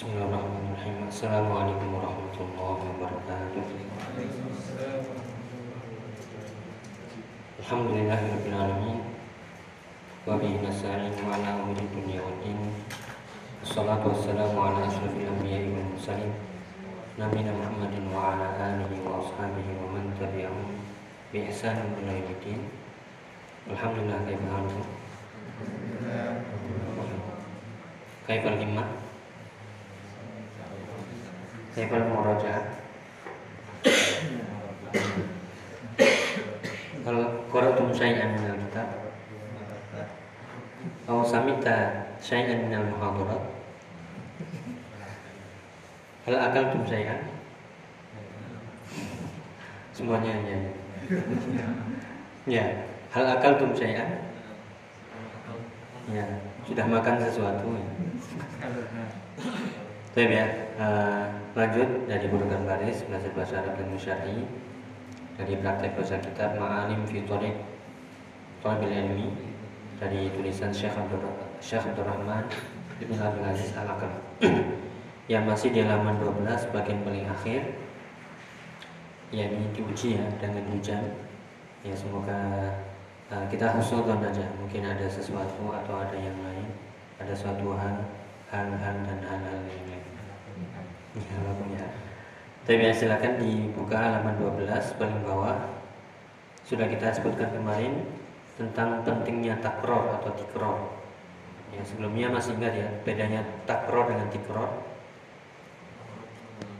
[0.00, 1.12] Bismillahirrahmanirrahim.
[1.12, 3.64] Assalamualaikum warahmatullahi wabarakatuh.
[7.60, 9.04] Alhamdulillahirabbil alamin.
[10.24, 12.80] Wa bihi nasta'in ala umuri dunya din.
[13.60, 16.32] Wassalatu wassalamu ala asyrafil anbiya'i wal mursalin.
[17.20, 20.80] Nabiyina Muhammadin wa ala alihi wa ashabihi wa man tabi'ahum
[21.28, 22.72] bi ihsanin ila yaumiddin.
[23.68, 24.64] Alhamdulillah kaifa?
[28.24, 28.99] Kaifa al-himmah?
[31.70, 32.64] Kaifa al-murajaah?
[37.00, 38.88] Kalau qara'tum syai'an min al-kitab
[41.10, 43.42] atau samita syai'an min al-muhadarat
[46.28, 47.26] Hal akaltum syai'an?
[49.96, 50.58] Semuanya ya.
[52.46, 52.64] Ya,
[53.10, 54.26] hal akaltum syai'an?
[56.10, 56.26] Ya,
[56.66, 57.88] sudah makan sesuatu ya.
[60.10, 61.22] Baik ya, uh,
[61.54, 64.42] lanjut dari burukan baris belajar bahasa Arab dan Syar'i
[65.38, 67.54] dari praktek bahasa kitab Ma'alim fi Thariq
[68.58, 69.30] Thalabil Ilmi
[70.02, 71.22] dari tulisan Syekh Abdur
[71.62, 72.42] Syekh Abdul Rahman
[72.98, 73.86] Ibn Abdul Aziz Al
[75.32, 77.70] yang masih di halaman 12 bagian paling akhir
[79.30, 81.06] yakni diuji ya dengan hujan.
[81.86, 82.66] Ya semoga
[83.30, 86.66] uh, kita husnudon aja mungkin ada sesuatu atau ada yang lain
[87.22, 87.94] ada suatu hal
[88.50, 89.99] hal-hal dan hal-hal yang
[91.16, 91.38] ya
[91.74, 91.86] ya.
[92.60, 95.58] Tapi ya, silakan dibuka halaman 12 paling bawah.
[96.62, 98.06] Sudah kita sebutkan kemarin
[98.54, 100.76] tentang pentingnya takror atau tikror
[101.70, 104.68] ya sebelumnya masih ingat ya bedanya takror dengan tikror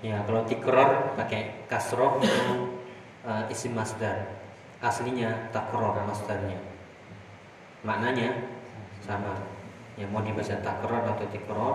[0.03, 2.81] ya kalau tikror pakai kasroh itu
[3.25, 4.41] uh, isim masdar.
[4.81, 6.57] Aslinya takror masdarnya.
[7.85, 8.33] Maknanya
[9.05, 9.37] sama.
[10.01, 11.75] Yang mau dibaca takror atau tikror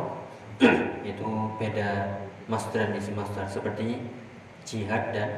[1.10, 1.30] itu
[1.62, 4.02] beda masdar dan isim masdar seperti
[4.66, 5.30] jihad dan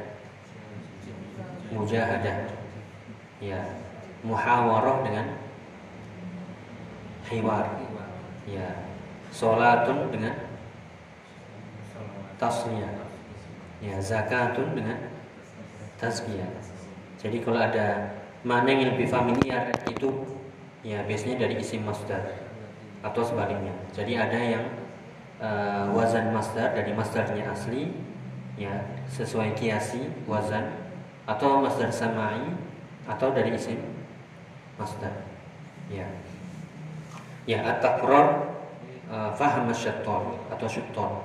[1.72, 2.52] mujahadah.
[3.38, 3.60] Ya
[4.24, 5.26] muhawarah dengan
[7.30, 7.66] hiwar.
[8.48, 8.88] Ya
[9.28, 10.34] salatun dengan
[12.40, 12.94] tasniyah
[13.78, 14.98] ya zakatun dengan
[16.00, 16.48] tazkiyah
[17.18, 18.14] jadi kalau ada
[18.46, 20.22] mana yang lebih familiar itu
[20.86, 22.38] ya biasanya dari isim masdar
[23.02, 23.74] atau sebaliknya.
[23.90, 24.64] Jadi ada yang
[25.42, 27.94] uh, wazan masdar dari masdarnya asli
[28.58, 30.90] ya sesuai kiasi wazan
[31.26, 32.54] atau masdar samai
[33.08, 33.80] atau dari isim
[34.76, 35.24] masdar.
[35.88, 36.04] Ya.
[37.48, 38.54] Ya at-takror
[39.08, 41.24] uh, faham atau syuttor.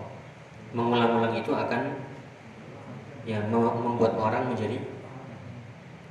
[0.73, 1.99] Mengulang-ulang itu akan
[3.23, 4.83] ya membuat orang menjadi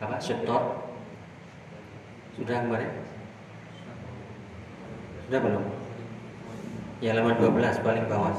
[0.00, 0.88] apa syuttor
[2.32, 2.91] sudah kemarin
[5.28, 5.64] sudah belum
[7.02, 8.30] ya halaman 12 paling bawah.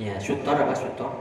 [0.00, 1.12] Ya syutor apa syutor?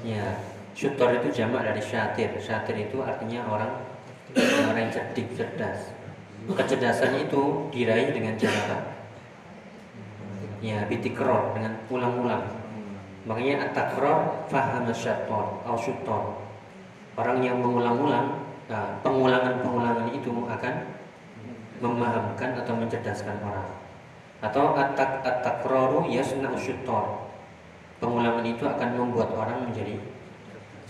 [0.00, 0.40] Ya
[0.72, 2.32] syutor itu jamak dari syatir.
[2.40, 3.72] Syatir itu artinya orang
[4.72, 5.92] orang yang cerdik cerdas.
[6.48, 9.02] Kecerdasannya itu diraih dengan cara
[10.62, 12.46] ya bitikror dengan ulang-ulang.
[13.26, 16.22] Makanya at-takror faham syaitor atau syutor.
[17.12, 18.40] Orang yang mengulang-ulang,
[18.72, 20.74] nah, pengulangan-pengulangan itu akan
[21.82, 23.81] memahamkan atau mencerdaskan orang.
[24.42, 27.30] Atau atak atakroru yasna usyutor.
[28.02, 30.02] Pengulangan itu akan membuat orang menjadi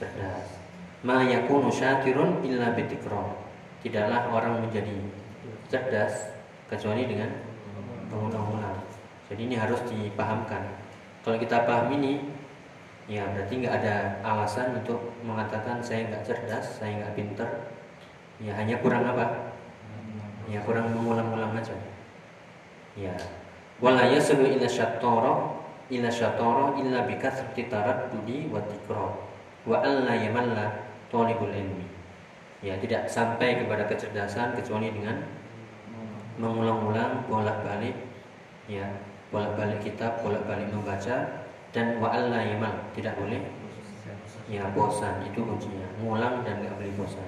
[0.01, 0.57] cerdas.
[1.05, 3.37] Ma yakunu syakirun illa bitikro.
[3.85, 4.97] Tidaklah orang menjadi
[5.69, 6.33] cerdas
[6.73, 7.29] kecuali dengan
[8.09, 8.81] pengulang-ulang.
[9.29, 10.81] Jadi ini harus dipahamkan.
[11.21, 12.25] Kalau kita paham ini,
[13.11, 17.49] ya berarti nggak ada alasan untuk mengatakan saya nggak cerdas saya nggak pinter
[18.39, 19.53] ya hanya kurang apa
[20.47, 21.75] ya kurang mengulang-ulang aja
[22.95, 23.15] ya
[23.83, 25.59] wala yaslu ila syatara
[25.91, 29.11] ila syatara illa bikathrati taraddudi wa tikrar
[29.67, 31.91] wa alla yamalla talibul ilmi.
[32.63, 35.19] Ya tidak sampai kepada kecerdasan kecuali dengan
[36.39, 37.99] mengulang-ulang bolak-balik
[38.71, 38.87] ya
[39.35, 41.43] bolak-balik kitab bolak-balik membaca
[41.75, 43.43] dan wa alla yamal tidak boleh
[44.47, 45.27] ya bosan.
[45.27, 45.91] Itu kuncinya.
[45.99, 47.27] Ngulang dan nggak boleh bosan.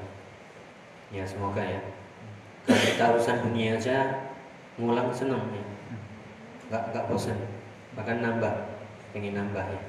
[1.11, 1.83] Ya semoga ya.
[2.65, 3.99] Kalau kita urusan dunia aja
[4.79, 5.74] ngulang seneng ya
[6.75, 7.39] nggak nggak bosan.
[7.95, 8.55] Bahkan nambah.
[9.15, 9.81] Pengen nambah ya.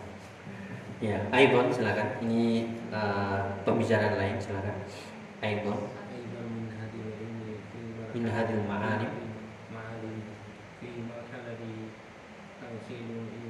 [1.02, 2.22] Ya Aibon silakan.
[2.22, 4.86] Ini uh, pembicaraan lain silakan.
[5.42, 5.82] Aibon
[8.16, 8.64] min hadil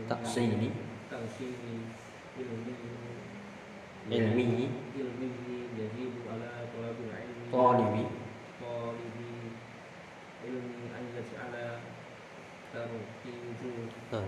[0.10, 0.70] taksi ini
[2.42, 2.74] ilmi.
[4.10, 4.48] Ilmi.
[5.76, 8.06] Yazidu ala talabil ilmi.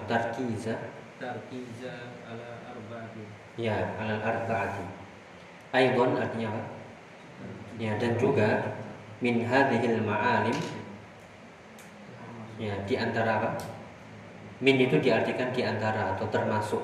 [0.08, 0.76] Tarkiza.
[1.18, 1.94] Tarkiza
[2.30, 3.24] ala arba'ati.
[3.58, 4.86] Ya ala arba'ati.
[5.74, 6.64] Aidon artinya apa?
[7.78, 8.78] Ya dan juga
[9.22, 10.58] min hadhil ma'alim.
[12.58, 13.50] Ya di antara apa?
[14.58, 16.82] Min itu diartikan di antara atau termasuk.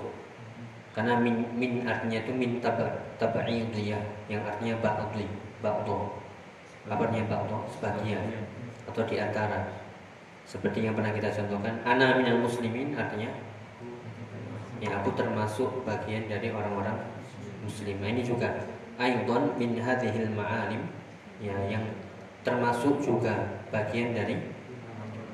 [0.93, 2.85] Karena min min artinya itu min taba
[3.17, 5.25] tabaidiyah yang artinya ba'dhi
[5.65, 6.21] ba'dho.
[6.85, 7.65] Apa artinya ba'dho?
[7.73, 8.21] Sebagian.
[8.85, 9.82] Atau di antara
[10.43, 13.31] seperti yang pernah kita contohkan ana minal muslimin artinya
[14.83, 16.99] ya aku termasuk bagian dari orang-orang
[17.63, 17.95] muslim.
[18.03, 18.51] Nah, ini juga
[18.99, 20.83] aidon min hadhil ma'alim
[21.39, 21.87] ya yang
[22.43, 24.35] termasuk juga bagian dari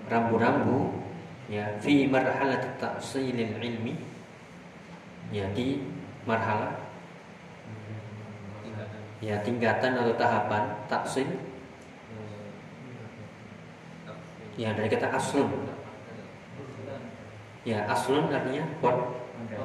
[0.06, 0.94] rambu-rambu
[1.50, 3.98] ya fi marhalat ta'silil ilmi
[5.34, 5.82] ya di
[6.30, 6.78] marhalah
[9.20, 11.28] ya tingkatan atau tahapan taksil
[14.60, 15.48] ya dari kata aslun.
[17.64, 18.68] Ya aslun artinya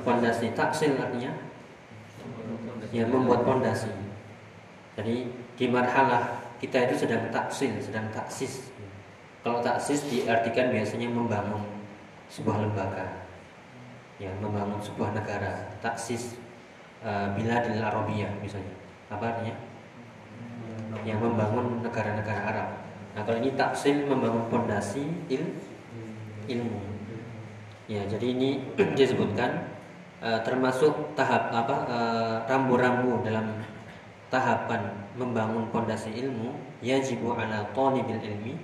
[0.06, 1.34] pondasi taksil artinya
[2.94, 3.90] ya membuat pondasi.
[4.94, 5.26] Jadi
[5.58, 8.70] di marhalah kita itu sedang taksil sedang taksis.
[9.42, 11.66] Kalau taksis diartikan biasanya membangun
[12.30, 13.26] sebuah lembaga.
[14.22, 15.74] Ya membangun sebuah negara.
[15.82, 16.38] Taksis
[17.02, 18.78] uh, bila di Arabia misalnya.
[19.10, 19.58] Apa artinya?
[21.02, 22.83] Yang membangun negara-negara Arab
[23.14, 25.54] Nah kalau ini taksim membangun fondasi il,
[26.50, 26.82] ilmu.
[27.86, 29.70] Ya jadi ini disebutkan
[30.18, 33.62] uh, termasuk tahap apa uh, rambu-rambu dalam
[34.34, 38.58] tahapan membangun fondasi ilmu yajibu ala talibil ilmi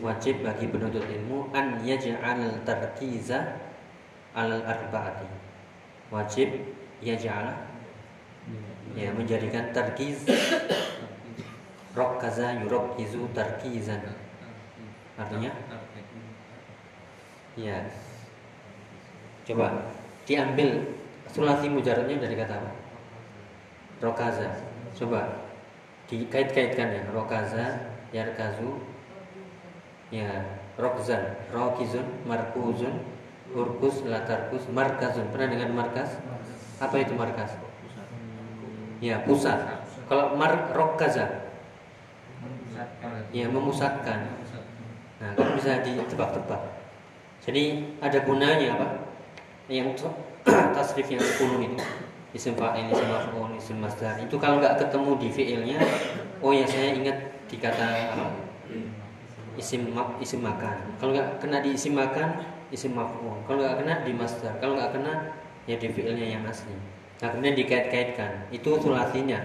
[0.00, 0.40] wajib.
[0.40, 3.60] bagi penuntut ilmu an yaj'al tarkiza
[4.32, 5.28] al arba'ati.
[6.08, 6.48] Wajib
[7.04, 7.68] yaj'al.
[8.96, 10.24] Ya menjadikan tarkiz
[11.98, 14.06] Rokkaza yurokkizu tarkizan.
[15.18, 15.50] Artinya?
[17.58, 17.82] Ya
[19.42, 19.90] Coba
[20.22, 20.94] Diambil
[21.26, 22.70] Sulasi mujaradnya dari kata apa?
[23.98, 24.62] Rokaza
[24.94, 25.42] Coba
[26.06, 27.02] Dikait-kaitkan ya.
[27.10, 28.78] Rokaza Yarkazu.
[30.14, 30.46] Ya
[30.78, 31.34] Rokzan.
[31.50, 32.94] Rokizun Markuzun
[33.58, 35.34] Urkus Latarkus Markazun.
[35.34, 36.14] Pernah dengan markas?
[36.78, 37.58] Apa itu markas?
[39.02, 39.82] Ya pusat.
[40.06, 41.47] Kalau mar Rokaza
[43.34, 44.38] ya memusatkan.
[45.18, 46.62] Nah kan bisa ditebak-tebak.
[47.42, 48.88] Jadi ada gunanya apa
[49.70, 49.94] yang
[50.74, 51.78] tasrif yang 10 itu.
[52.36, 54.20] Isim fa'il, isim maf'ul, isim masdar.
[54.20, 55.78] Itu kalau nggak ketemu di fiilnya
[56.44, 57.16] oh ya saya ingat
[57.48, 58.26] di kata apa?
[59.56, 59.90] Isim
[60.20, 60.76] isim makan.
[61.00, 63.42] Kalau nggak kena di isim makan isim maf'ul.
[63.48, 64.54] Kalau nggak kena di masdar.
[64.60, 65.34] Kalau nggak kena
[65.64, 66.76] ya di fiilnya yang asli.
[67.18, 68.52] Nah kemudian dikait-kaitkan.
[68.52, 69.40] Itu sulasinya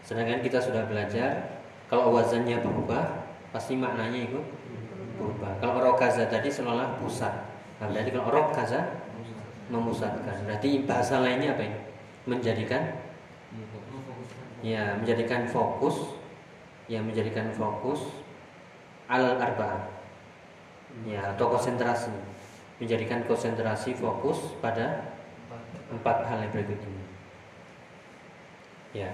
[0.00, 1.59] sedangkan kita sudah belajar
[1.90, 4.38] kalau wazannya berubah, pasti maknanya itu
[5.18, 5.58] berubah.
[5.58, 7.34] Kalau rokaza tadi seolah pusat.
[7.82, 8.80] Nah, berarti kalau rokaza
[9.66, 10.46] memusatkan.
[10.46, 11.78] Berarti bahasa lainnya apa ini?
[12.30, 12.94] Menjadikan
[14.60, 16.20] ya menjadikan fokus
[16.84, 18.12] ya menjadikan fokus
[19.08, 19.88] al arba
[21.08, 22.12] ya atau konsentrasi
[22.76, 25.16] menjadikan konsentrasi fokus pada
[25.88, 27.04] empat hal yang berikut ini
[28.92, 29.10] ya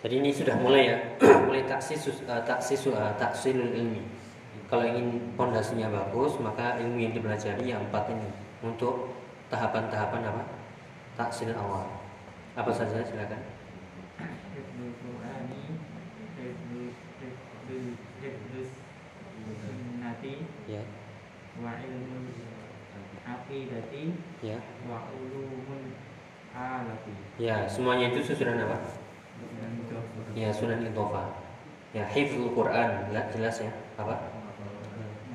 [0.00, 0.98] jadi ini sudah mulai ya,
[1.46, 4.00] mulai taksis uh, taksis uh, taksilul ilmi.
[4.72, 8.28] Kalau ingin pondasinya bagus, maka ilmu yang dipelajari yang empat ini
[8.64, 9.12] untuk
[9.52, 10.42] tahapan-tahapan apa?
[11.20, 11.84] Taksil awal.
[12.56, 13.44] Apa saja silakan.
[20.64, 20.82] Ya.
[21.60, 21.72] Wa
[24.40, 24.58] ya.
[24.88, 25.92] Wa ulumul
[26.56, 27.14] alati.
[27.36, 28.99] Ya, semuanya itu susunan apa?
[30.40, 31.28] Ya sunan intofa
[31.92, 34.16] ya hifzul Quran jelas ya apa?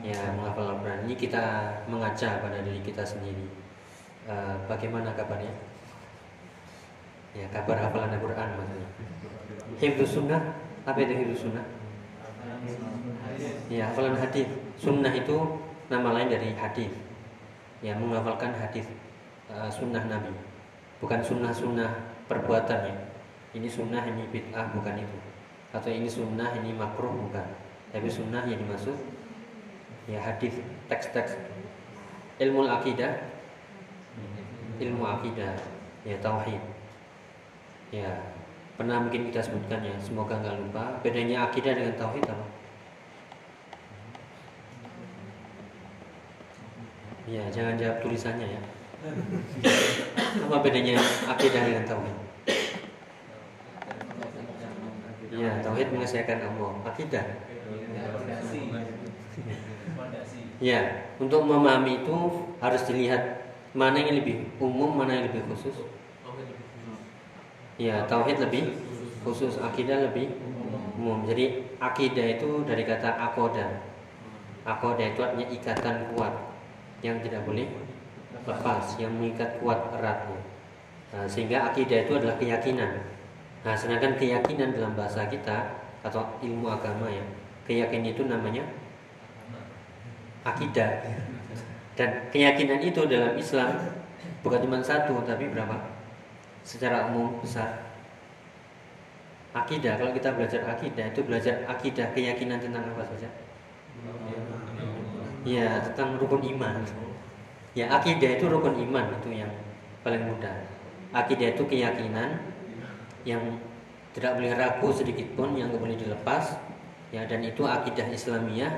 [0.02, 1.10] Ya menghafal Al-Quran.
[1.10, 1.44] Ini kita
[1.90, 3.46] mengaca pada diri kita sendiri.
[4.26, 5.50] Uh, bagaimana kabarnya?
[7.38, 8.90] Ya kabar hafalan Al-Quran maksudnya.
[9.82, 10.42] Hifzul sunnah?
[10.86, 11.66] Apa itu hifzul sunnah?
[13.70, 14.46] Ya hafalan hadis.
[14.78, 15.38] Sunnah itu
[15.90, 16.94] nama lain dari hadis.
[17.82, 18.86] Ya menghafalkan hadis
[19.50, 20.34] uh, sunnah Nabi.
[21.02, 21.92] Bukan sunnah-sunnah
[22.30, 22.96] perbuatan ya
[23.56, 25.18] ini sunnah ini bid'ah bukan itu.
[25.72, 27.48] Atau ini sunnah ini makruh bukan.
[27.96, 29.00] Tapi sunnah yang dimaksud
[30.12, 30.60] ya hadis
[30.92, 31.40] teks-teks.
[32.44, 33.32] Ilmu akidah
[34.76, 35.56] ilmu akidah
[36.04, 36.60] ya tauhid.
[37.96, 38.12] Ya
[38.76, 41.00] pernah mungkin kita sebutkan ya semoga nggak lupa.
[41.00, 42.46] Bedanya akidah dengan tauhid apa?
[47.26, 48.62] Ya jangan jawab tulisannya ya.
[50.44, 51.00] Apa bedanya
[51.32, 52.26] akidah dengan tauhid
[55.36, 56.72] Iya, tauhid mengesahkan Allah.
[56.88, 57.26] Akidah.
[60.64, 62.18] Ya, untuk memahami itu
[62.64, 65.76] harus dilihat mana yang lebih umum, mana yang lebih khusus.
[67.76, 68.80] Ya, tauhid lebih
[69.28, 70.32] khusus, akidah lebih
[70.96, 71.28] umum.
[71.28, 73.84] Jadi akidah itu dari kata akoda.
[74.64, 76.34] Akoda itu artinya ikatan kuat
[77.04, 77.68] yang tidak boleh
[78.48, 80.40] lepas, yang mengikat kuat eratnya.
[81.12, 83.15] Nah, sehingga akidah itu adalah keyakinan.
[83.66, 87.26] Nah, sedangkan keyakinan dalam bahasa kita atau ilmu agama ya,
[87.66, 88.62] keyakinan itu namanya
[90.46, 91.02] akidah.
[91.98, 93.74] Dan keyakinan itu dalam Islam
[94.46, 95.96] bukan cuma satu tapi berapa?
[96.66, 97.94] secara umum besar
[99.54, 103.30] akidah kalau kita belajar akidah itu belajar akidah keyakinan tentang apa saja
[105.46, 106.82] ya tentang rukun iman
[107.78, 109.54] ya akidah itu rukun iman itu yang
[110.02, 110.66] paling mudah
[111.14, 112.42] akidah itu keyakinan
[113.28, 113.60] yang
[114.16, 116.56] tidak boleh ragu sedikit pun yang tidak boleh dilepas.
[117.12, 118.72] Ya dan itu akidah Islamiyah.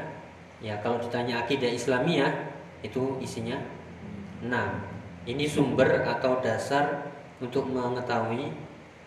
[0.63, 2.33] Ya kalau ditanya akidah Islamiyah
[2.81, 3.61] itu isinya
[4.41, 4.81] enam.
[5.27, 8.49] Ini sumber atau dasar untuk mengetahui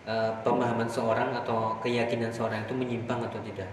[0.05, 3.67] uh, pemahaman seorang atau keyakinan seorang itu menyimpang atau tidak.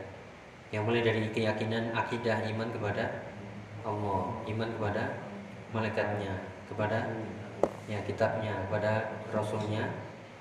[0.72, 3.04] Yang mulai dari keyakinan akidah iman kepada
[3.84, 5.02] Allah, iman kepada
[5.72, 6.32] malaikatnya,
[6.68, 6.98] kepada
[7.88, 9.88] ya kitabnya, kepada rasulnya,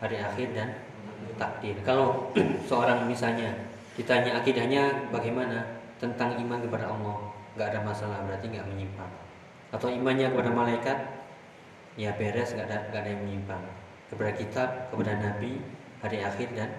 [0.03, 0.86] hari akhir dan
[1.37, 1.77] takdir.
[1.85, 2.33] Kalau
[2.69, 3.53] seorang misalnya
[3.97, 7.17] ditanya akidahnya bagaimana tentang iman kepada Allah,
[7.57, 9.09] nggak ada masalah berarti nggak menyimpang.
[9.73, 10.97] Atau imannya kepada malaikat,
[11.97, 13.63] ya beres nggak ada nggak ada yang menyimpang
[14.07, 15.61] kepada kitab, kepada nabi,
[16.01, 16.69] hari akhir dan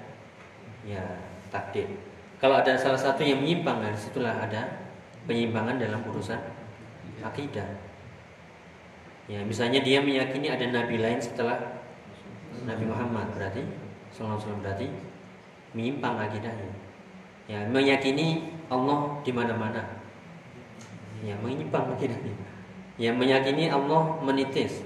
[0.87, 1.03] ya
[1.51, 1.91] takdir.
[2.39, 4.87] Kalau ada salah satu yang menyimpang, dari situlah ada
[5.27, 6.39] penyimpangan dalam urusan
[7.21, 7.67] akidah.
[9.29, 11.79] Ya, misalnya dia meyakini ada nabi lain setelah
[12.65, 13.61] Nabi Muhammad berarti
[14.19, 14.91] sallallahu berarti
[15.79, 16.75] menyimpang akidahnya.
[17.47, 20.03] Ya, meyakini Allah di mana-mana.
[21.23, 22.35] Ya, menyimpang akidahnya.
[22.99, 24.83] Ya, meyakini Allah menitis.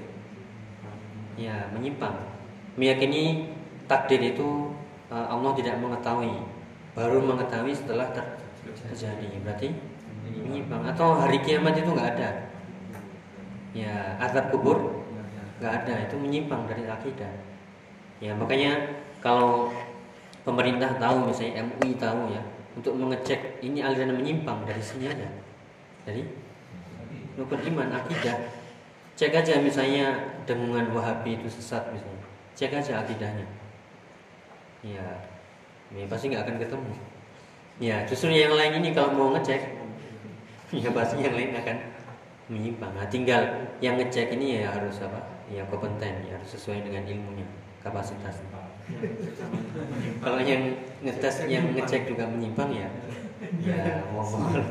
[1.40, 2.32] Ya, menyimpang
[2.76, 3.52] meyakini
[3.84, 4.72] takdir itu
[5.12, 6.32] uh, Allah tidak mengetahui
[6.96, 8.24] baru mengetahui setelah ter
[8.88, 9.68] terjadi berarti
[10.32, 12.30] menyimpang atau hari kiamat itu nggak ada
[13.76, 15.04] ya azab kubur
[15.60, 17.32] nggak ada itu menyimpang dari akidah
[18.22, 19.70] ya makanya kalau
[20.42, 22.42] pemerintah tahu misalnya MUI tahu ya
[22.74, 25.30] untuk mengecek ini aliran menyimpang dari sini aja
[26.02, 26.26] dari
[27.38, 28.36] rukun iman akidah.
[29.12, 32.26] Cek aja misalnya dengungan wahabi itu sesat misalnya.
[32.58, 33.46] Cek aja akidahnya.
[34.82, 35.06] Ya
[35.94, 36.94] ini pasti nggak akan ketemu.
[37.78, 39.62] Ya justru yang lain ini kalau mau ngecek
[40.82, 41.76] ya pasti yang lain akan
[42.50, 42.92] menyimpang.
[42.96, 45.20] Nah, tinggal yang ngecek ini ya harus apa?
[45.52, 47.46] Ya kompeten ya harus sesuai dengan ilmunya
[47.84, 48.40] kapasitas
[50.22, 52.88] kalau yang ngetes yang ngecek juga menyimpang ya?
[53.62, 54.62] Ya mohon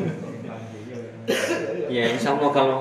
[1.92, 2.80] ya insya Allah kalau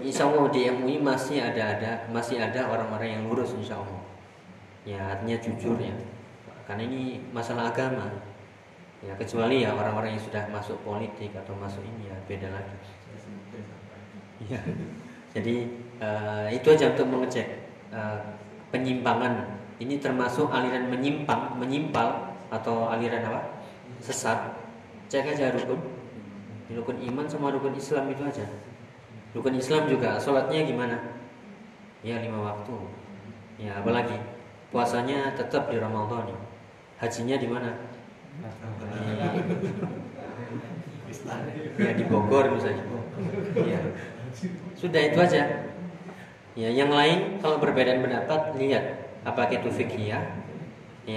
[0.00, 4.02] insya Allah di MUI masih ada ada masih ada orang-orang yang lurus insya Allah.
[4.86, 5.92] Ya artinya jujur ya.
[6.64, 8.06] Karena ini masalah agama.
[9.04, 12.76] Ya kecuali ya orang-orang yang sudah masuk politik atau masuk ini ya beda lagi.
[14.46, 14.60] Ya.
[15.36, 15.68] Jadi
[16.00, 18.20] uh, itu aja untuk mengecek uh,
[18.72, 23.40] penyimpangan ini termasuk aliran menyimpang menyimpal atau aliran apa?
[24.00, 24.56] Sesat.
[25.12, 25.80] Cek aja rukun.
[26.72, 28.46] Rukun iman sama rukun Islam itu aja.
[29.36, 30.96] Rukun Islam juga sholatnya gimana?
[32.00, 32.76] Ya lima waktu.
[33.60, 34.16] Ya apalagi?
[34.72, 36.32] Puasanya tetap di Ramadan.
[36.96, 37.70] Hajinya di mana?
[41.76, 42.84] Ya di Bogor misalnya.
[43.60, 43.80] Ya.
[44.76, 45.42] Sudah itu aja.
[46.56, 50.20] Ya yang lain kalau perbedaan pendapat lihat apakah itu fikih ya?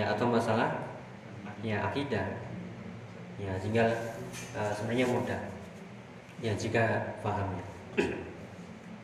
[0.09, 0.89] Atau masalah?
[1.61, 2.25] Ya akidah.
[3.37, 3.93] Ya tinggal
[4.57, 5.41] uh, sebenarnya mudah.
[6.41, 7.65] Ya jika paham ya.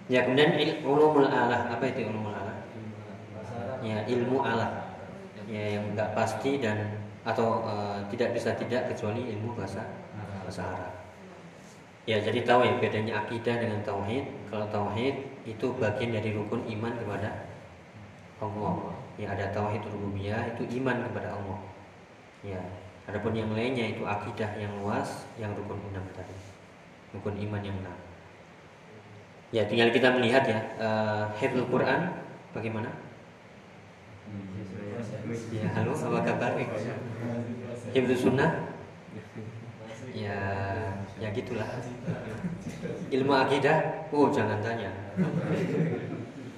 [0.10, 1.70] Ya kemudian ulumul alah.
[1.70, 2.58] Apa itu ulumul alah?
[3.86, 4.86] Ya ilmu alat
[5.46, 9.86] ya yang nggak pasti dan atau uh, tidak bisa tidak kecuali ilmu bahasa
[10.42, 10.94] bahasa Arab.
[12.06, 14.26] Ya jadi tahu ya bedanya akidah dengan tauhid.
[14.50, 17.50] Kalau tauhid itu bagian dari rukun iman kepada
[18.42, 18.96] Allah.
[19.16, 21.60] Ya ada tauhid rububiyah itu iman kepada Allah.
[22.44, 22.62] Ya.
[23.06, 26.36] Adapun yang lainnya itu akidah yang luas yang rukun enam tadi.
[27.14, 27.98] Rukun iman yang enam.
[29.54, 31.30] Ya tinggal kita melihat ya uh,
[31.70, 32.02] Quran
[32.52, 32.90] bagaimana?
[35.54, 36.52] Ya, halo, apa kabar?
[37.94, 38.74] Hibdu sunnah?
[40.16, 40.40] Ya,
[41.22, 41.68] ya gitulah.
[43.14, 44.10] Ilmu akidah?
[44.10, 44.90] Oh, jangan tanya.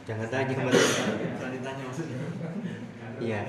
[0.07, 2.17] Jangan tanya maksudnya.
[3.19, 3.41] Iya.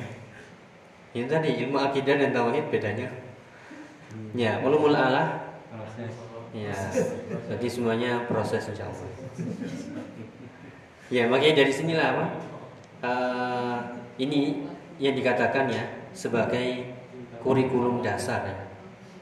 [1.15, 3.09] Yang tadi ilmu akidah dan tauhid bedanya.
[4.35, 5.55] Ya, ulumul Allah.
[6.51, 6.75] Ya,
[7.53, 9.09] jadi semuanya proses insya Allah.
[11.13, 12.25] Ya, makanya dari sinilah apa?
[12.99, 13.79] Uh,
[14.19, 14.67] ini
[14.99, 16.91] yang dikatakan ya sebagai
[17.45, 18.57] kurikulum dasar ya.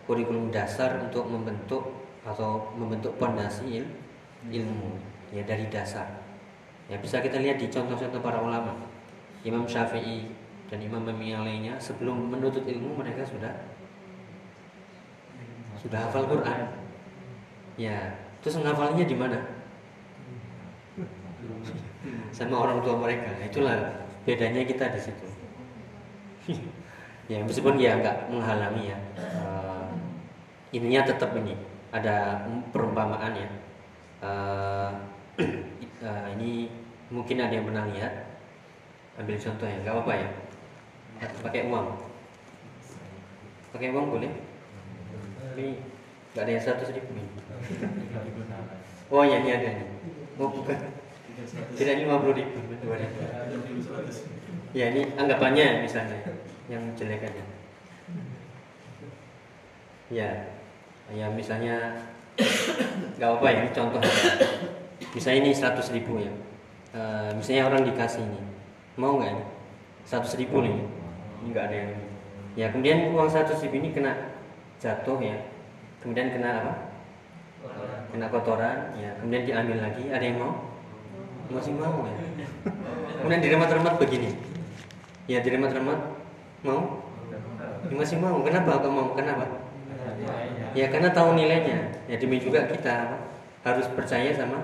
[0.08, 1.82] Kurikulum dasar untuk membentuk
[2.24, 3.86] atau membentuk pondasi il,
[4.48, 4.96] ilmu
[5.34, 6.25] ya dari dasar.
[6.86, 8.78] Ya bisa kita lihat di contoh-contoh para ulama.
[9.42, 10.30] Imam Syafi'i
[10.66, 13.50] dan imam-imam yang lainnya sebelum menuntut ilmu mereka sudah
[15.78, 16.66] sudah hafal Quran.
[17.76, 19.38] Ya, terus menghafalnya di mana?
[22.34, 23.30] Sama orang tua mereka.
[23.44, 25.26] Itulah bedanya kita di situ.
[27.30, 28.98] ya meskipun ya nggak menghalangi ya.
[29.18, 29.90] Uh,
[30.70, 31.54] ininya tetap ini
[31.90, 33.48] ada perumpamaan ya.
[34.22, 34.90] Uh,
[36.06, 36.70] uh, ini
[37.10, 38.38] mungkin ada yang pernah lihat.
[39.18, 40.28] Ambil contoh ya, nggak apa-apa ya.
[41.42, 41.86] Pakai uang.
[43.74, 44.32] Pakai uang boleh?
[45.56, 45.68] Ini
[46.32, 47.32] nggak ada yang satu ribu ini.
[49.10, 49.88] Oh ya ini ada nih.
[50.36, 50.76] Oh bukan.
[51.76, 52.60] Tidak lima puluh ribu.
[54.76, 56.20] Ya ini anggapannya misalnya
[56.68, 57.44] yang jelek aja.
[60.06, 60.30] Ya,
[61.08, 62.04] ya misalnya
[63.16, 64.02] nggak apa ya contoh
[65.12, 66.32] misalnya ini seratus ribu ya.
[66.96, 67.00] E,
[67.36, 68.40] misalnya orang dikasih ini.
[68.96, 69.44] Mau nggak ini?
[70.06, 70.76] seratus ribu nih.
[71.42, 71.92] Ini nggak ada yang
[72.56, 74.12] ya kemudian uang seratus ribu ini kena
[74.80, 75.36] jatuh ya.
[76.00, 76.74] Kemudian kena apa?
[78.14, 79.10] Kena kotoran ya.
[79.20, 80.04] Kemudian diambil lagi.
[80.08, 80.52] Ada yang mau?
[81.50, 82.16] Masih mau ya?
[83.20, 84.30] Kemudian diremat-remat begini.
[85.26, 85.98] Ya diremat-remat.
[86.62, 87.02] Mau?
[87.90, 88.38] Ya, masih mau.
[88.46, 89.10] Kenapa kok mau?
[89.18, 89.66] Kenapa?
[90.72, 91.90] Ya karena tahu nilainya.
[92.06, 93.26] Ya demi juga kita
[93.66, 94.62] harus percaya sama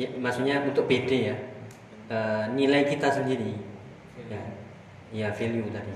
[0.00, 1.36] ya maksudnya untuk PD ya.
[2.08, 2.18] E,
[2.56, 3.52] nilai kita sendiri.
[4.32, 4.40] Ya
[5.12, 5.92] ya value tadi.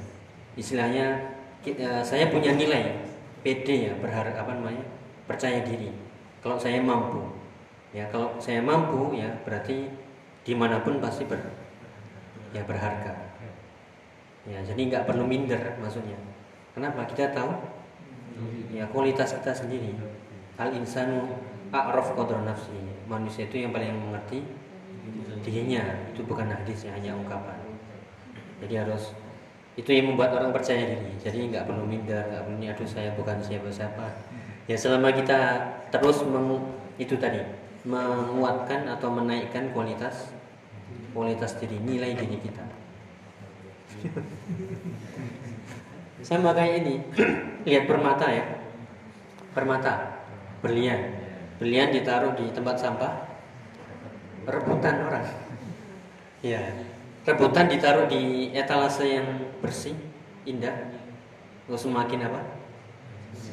[0.60, 1.34] Istilahnya
[1.64, 3.00] kita, saya punya nilai
[3.40, 4.84] PD ya berharap apa namanya
[5.24, 5.88] percaya diri.
[6.44, 7.24] Kalau saya mampu.
[7.96, 9.88] Ya kalau saya mampu ya berarti
[10.44, 11.40] di mana pun pasti ber
[12.52, 13.14] ya berharga.
[14.44, 16.18] Ya jadi nggak perlu minder maksudnya.
[16.76, 17.08] Kenapa?
[17.08, 17.54] Kita tahu.
[18.74, 19.94] Ya kualitas kita sendiri.
[20.58, 21.38] Al insanu
[21.74, 22.78] a'raf qadra nafsi.
[23.10, 24.46] Manusia itu yang paling mengerti
[25.42, 25.82] dirinya.
[26.14, 27.58] Itu bukan hadis ya hanya ungkapan.
[28.62, 29.10] Jadi harus
[29.74, 31.12] itu yang membuat orang percaya diri.
[31.18, 34.06] Jadi nggak perlu minder nggak perlu aduh saya bukan siapa siapa
[34.64, 35.60] ya selama kita
[35.92, 36.62] terus meng,
[36.96, 37.42] itu tadi
[37.84, 40.32] menguatkan atau menaikkan kualitas
[41.12, 42.64] kualitas diri nilai diri kita.
[46.24, 46.94] Sama kayak ini
[47.68, 48.46] lihat permata ya.
[49.54, 50.24] Permata
[50.64, 51.23] berlian
[51.64, 53.24] berlian ditaruh di tempat sampah.
[54.44, 55.24] Rebutan orang.
[56.44, 56.60] Ya
[57.24, 59.96] rebutan ditaruh di etalase yang bersih
[60.44, 60.92] indah.
[61.64, 62.40] Lalu semakin apa?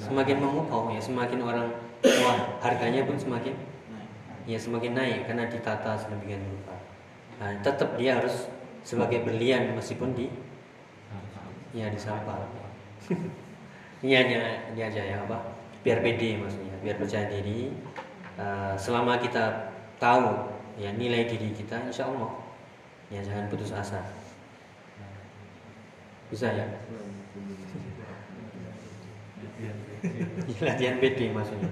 [0.04, 1.72] Semakin memukau ya semakin orang
[2.04, 3.56] wah harganya pun semakin
[4.44, 6.74] ya semakin naik karena ditata sedemikian rupa
[7.38, 8.50] nah, tetap dia harus
[8.82, 10.28] sebagai berlian meskipun di
[11.72, 12.44] ya di sampah.
[14.02, 14.42] Ini hanya
[14.74, 15.38] ini aja ya apa?
[15.86, 17.70] Biar pede maksudnya biar percaya diri
[18.42, 19.70] uh, selama kita
[20.02, 20.50] tahu
[20.82, 22.42] ya nilai diri kita insya Allah
[23.14, 24.02] ya jangan putus asa.
[26.32, 26.66] Bisa ya?
[30.64, 31.70] Latihan PD maksudnya.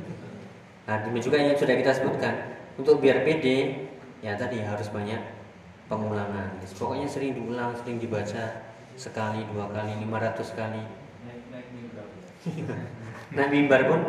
[0.86, 2.60] Nah demi juga yang sudah kita sebutkan.
[2.78, 3.76] Untuk biar PD
[4.20, 5.20] ya tadi harus banyak
[5.88, 6.60] pengulangan.
[6.76, 8.68] Pokoknya sering diulang sering dibaca
[9.00, 10.84] sekali dua kali lima ratus kali.
[13.32, 13.82] Naik mimbar.
[13.88, 14.02] Pun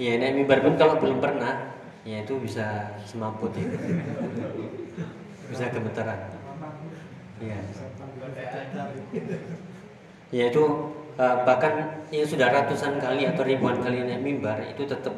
[0.00, 1.76] ya naik mimbar pun kalau belum pernah
[2.08, 3.52] ya itu bisa semaput.
[3.52, 3.68] Ya
[5.50, 6.30] bisa gemetaran
[7.42, 7.58] ya
[10.30, 10.62] ya itu
[11.18, 15.12] uh, bahkan yang sudah ratusan kali atau ribuan kali naik mimbar itu tetap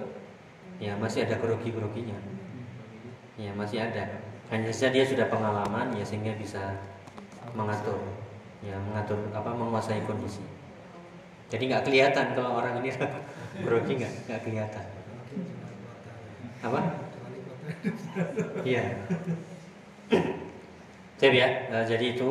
[0.81, 2.17] ya masih ada grogi-groginya.
[3.37, 4.23] Ya masih ada.
[4.49, 6.81] Hanya saja dia sudah pengalaman ya sehingga bisa
[7.53, 8.01] mengatur
[8.65, 10.43] ya mengatur apa menguasai kondisi.
[11.53, 12.95] Jadi nggak kelihatan kalau orang ini
[13.61, 14.87] grogi nggak nggak kelihatan
[16.63, 16.81] apa?
[18.63, 18.85] Iya.
[21.19, 22.31] Jadi ya, uh, jadi itu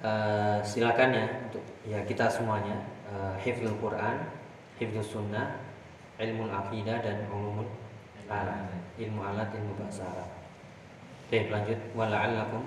[0.00, 2.76] uh, silakan ya untuk ya kita semuanya
[3.12, 4.28] uh, hifdzul Quran,
[4.80, 5.60] hifdzul sunnah,
[6.16, 7.68] ilmu akidah dan ulumul
[8.28, 10.30] alat, ilmu alat, ilmu bahasa Arab.
[11.28, 12.64] Oke, lanjut wala'allakum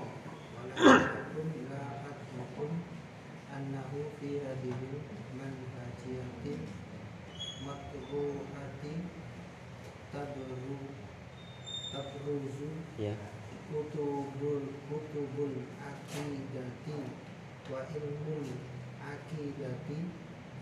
[3.50, 4.42] annahu fi
[8.16, 8.96] makruhati
[10.12, 10.80] tadru
[11.92, 13.12] tabruzu ya
[13.68, 16.96] kutubul kutubul akidati
[17.68, 18.48] wa ilmul
[19.04, 20.00] akidati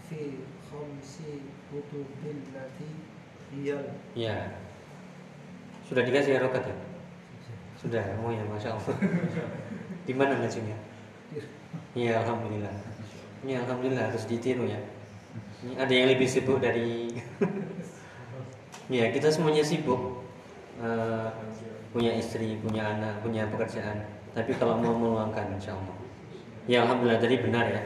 [0.10, 2.89] fi khamsi kutubil lati
[3.54, 3.86] hiyal
[4.18, 4.50] Ya.
[5.86, 6.78] Sudah dikasih harokat ya?
[7.78, 8.96] Sudah, oh ya, masya Allah.
[10.08, 10.74] Di mana ngajinya?
[11.94, 12.72] Ya, alhamdulillah.
[13.44, 14.80] Ini alhamdulillah harus ditiru ya.
[15.63, 17.08] Ada yang lebih sibuk dari.
[18.99, 20.23] ya, kita semuanya sibuk.
[20.84, 21.28] Eh,
[21.95, 24.04] punya istri, punya anak, punya pekerjaan.
[24.36, 25.95] Tapi kalau mau meluangkan, insya Allah.
[26.67, 27.84] Ya, alhamdulillah tadi benar ya.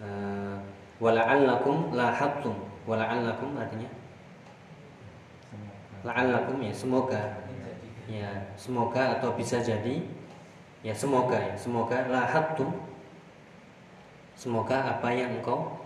[0.00, 0.56] Uh,
[1.00, 2.54] wala'allakum lahattum.
[2.84, 3.88] Wala'allakum artinya
[6.04, 7.40] la'allakum ya semoga
[8.04, 8.28] ya
[8.60, 10.04] semoga atau bisa jadi
[10.84, 12.76] ya semoga ya semoga lahattum
[14.36, 15.83] semoga apa yang engkau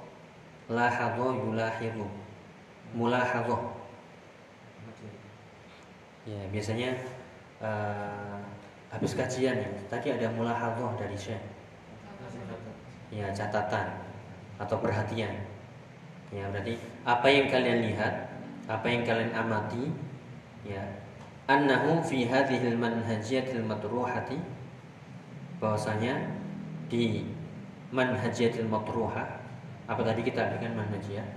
[0.68, 2.08] lahadho yulahiru.
[2.96, 3.76] Mulahadho
[6.28, 6.92] ya biasanya
[7.60, 8.40] uh,
[8.92, 9.70] habis kajian ya.
[9.88, 11.40] Tadi ada mulahadho dari saya
[13.08, 14.04] ya catatan
[14.60, 15.32] atau perhatian.
[16.28, 16.76] Ya berarti
[17.08, 18.28] apa yang kalian lihat
[18.68, 19.88] apa yang kalian amati
[20.68, 20.84] ya
[21.48, 24.36] annahu fi hadhil manhajiyatil matruhati
[25.56, 26.36] bahwasanya
[26.92, 27.24] di
[27.88, 29.37] manhajiyatil matruha
[29.88, 31.28] apa tadi kita dengan manhajiyah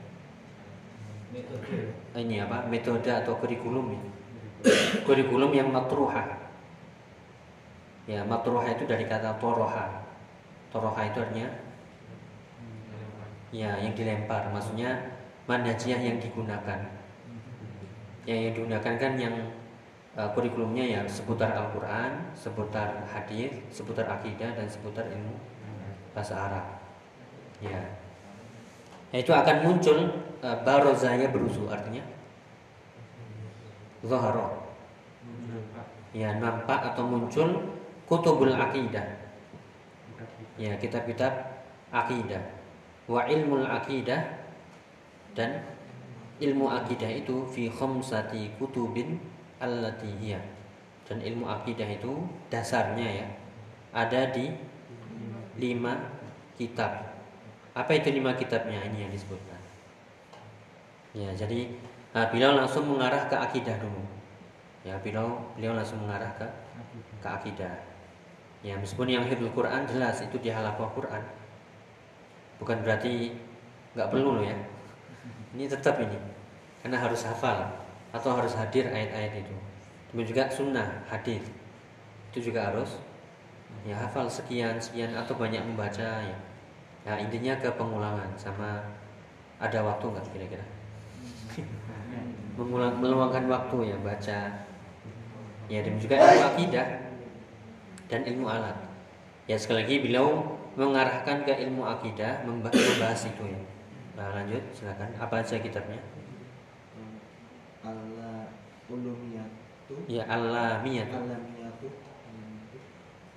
[1.32, 1.96] metode.
[2.12, 2.68] Ini apa?
[2.68, 4.02] Metode atau kurikulum ya?
[5.08, 6.42] Kurikulum yang matruha
[8.10, 10.04] ya matruha itu dari kata toroha.
[10.72, 11.50] Toroha itu artinya
[13.56, 14.52] ya yang dilempar.
[14.52, 16.80] Maksudnya manhajiyah yang digunakan.
[18.28, 19.36] Yang, yang digunakan kan yang
[20.20, 25.36] uh, kurikulumnya ya seputar Al-Quran, seputar hadis, seputar akidah dan seputar ilmu
[26.12, 26.66] bahasa Arab.
[27.62, 27.78] Ya,
[29.12, 29.98] ya itu akan muncul
[30.42, 32.04] uh, barozahnya berusul artinya
[34.06, 34.72] zaharo.
[36.12, 37.78] Ya nampak atau muncul
[38.10, 39.06] kutubul akidah.
[40.60, 41.32] Ya kitab-kitab
[41.94, 42.42] akidah.
[43.08, 44.44] Wa ilmul akidah
[45.32, 45.64] dan
[46.44, 49.22] ilmu akidah itu fi khamsati kutubin
[49.62, 50.42] allati hiya.
[51.08, 53.28] Dan ilmu akidah itu dasarnya ya
[53.96, 54.52] ada di
[55.60, 56.12] lima
[56.56, 57.11] kitab.
[57.72, 58.84] Apa itu lima kitabnya?
[58.84, 59.60] Ini yang disebutkan.
[61.12, 61.72] Ya, jadi
[62.12, 64.04] nah, beliau langsung mengarah ke akidah dulu.
[64.84, 66.48] Ya, beliau beliau langsung mengarah ke
[67.24, 67.76] ke akidah.
[68.62, 71.24] Ya, meskipun yang hifdzul Quran jelas itu dia hafal Quran.
[72.60, 73.34] Bukan berarti
[73.96, 74.56] nggak perlu loh ya.
[75.56, 76.16] Ini tetap ini
[76.82, 77.72] karena harus hafal
[78.12, 79.56] atau harus hadir ayat-ayat itu.
[80.12, 81.44] Demikian juga sunnah hadis
[82.32, 83.00] itu juga harus
[83.88, 86.38] ya hafal sekian sekian atau banyak membaca ya.
[87.02, 88.82] Ya intinya ke pengulangan sama
[89.58, 90.66] ada waktu nggak kira-kira?
[92.60, 94.40] Mengulang, meluangkan waktu ya baca.
[95.72, 96.88] Ya dan juga ilmu akidah
[98.12, 98.78] dan ilmu alat.
[99.48, 103.60] Ya sekali lagi beliau mengarahkan ke ilmu akidah membahas itu ya.
[104.20, 105.98] Nah, lanjut silakan apa aja kitabnya?
[107.82, 108.54] Allah
[108.86, 111.88] ulumiyatu ya alamiyatu alamiyatu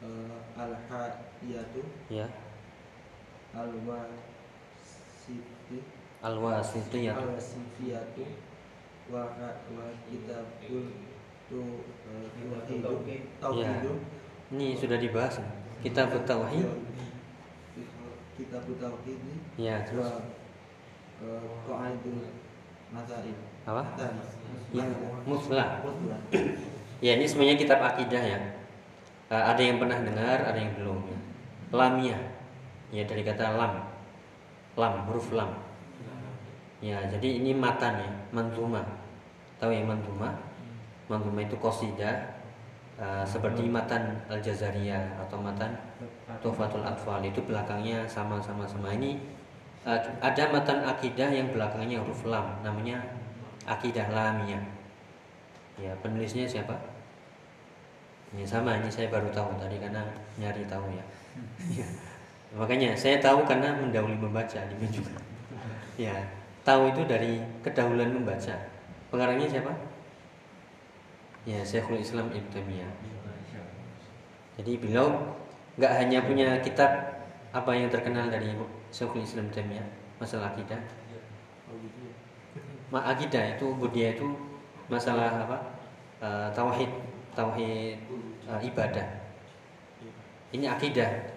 [0.05, 1.81] uh, alhayatu
[2.12, 2.29] ya
[3.55, 5.38] alwasiti
[6.23, 8.27] alwasitiyatu alwasifiyatu.
[9.12, 10.88] Wa wa kitabul
[11.47, 11.61] tu
[12.83, 13.23] tauhid.
[13.40, 13.69] Tauhid
[14.53, 15.40] ini sudah dibahas.
[15.85, 16.67] Kitab tauhid.
[18.35, 19.19] Kitab tauhid.
[19.61, 20.09] Ya terus?
[21.64, 22.21] qaidul
[22.93, 23.83] masail apa?
[24.75, 24.85] Ya
[25.25, 25.81] muslah.
[27.01, 28.38] Ya ini semuanya kitab akidah ya.
[29.33, 31.19] Uh, ada yang pernah dengar ada yang belum ya.
[31.73, 32.19] lamia
[32.90, 33.73] ya dari kata lam.
[34.75, 35.55] Lam huruf lam.
[36.83, 38.85] Ya jadi ini matan ya mantuma.
[39.57, 40.35] Tahu ya mantuma?
[41.09, 42.40] Mantuma itu kosida
[43.01, 45.73] uh, seperti matan al jazariyah atau matan
[46.44, 47.25] tufatul atfal.
[47.25, 49.16] Itu belakangnya sama-sama sama ini
[49.87, 53.01] uh, ada matan akidah yang belakangnya huruf lam namanya
[53.64, 54.61] akidah lamia
[55.79, 56.77] ya penulisnya siapa?
[58.35, 58.75] Ini sama.
[58.83, 60.03] Ini saya baru tahu tadi karena
[60.42, 61.05] nyari tahu ya
[62.55, 65.19] makanya saya tahu karena mendahului membaca ini juga.
[65.99, 66.14] Ya
[66.64, 68.55] tahu itu dari kedahuluan membaca.
[69.12, 69.71] Pengarangnya siapa?
[71.45, 72.93] Ya Syekhul Islam Ibn Taimiyah.
[74.59, 75.35] Jadi beliau
[75.77, 76.90] nggak hanya punya kitab
[77.51, 78.55] apa yang terkenal dari
[78.95, 79.88] Syekhul Islam Ibn Taimiyah
[80.19, 80.81] masalah akidah.
[82.95, 84.31] Akidah itu budia itu
[84.87, 85.59] masalah apa?
[86.23, 86.88] Uh, tauhid
[87.35, 87.99] tauhid
[88.47, 89.05] uh, ibadah.
[90.55, 91.34] Ini akidah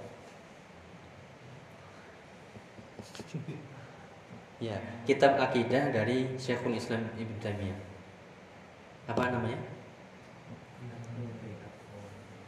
[4.57, 7.79] ya kitab akidah dari Syekhul Islam Ibn Taimiyah.
[9.07, 9.59] Apa namanya?